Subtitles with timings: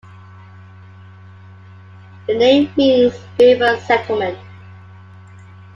[2.25, 4.39] The name means "river settlement".